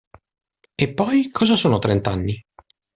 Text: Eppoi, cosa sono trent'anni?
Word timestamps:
Eppoi, 0.77 1.29
cosa 1.29 1.55
sono 1.55 1.77
trent'anni? 1.77 2.43